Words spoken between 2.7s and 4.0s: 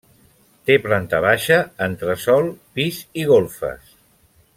pis i golfes.